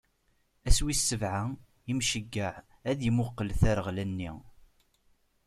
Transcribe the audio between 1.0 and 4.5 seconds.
sebɛa, Imceyyeɛ ad imuqel tareɣla-nni.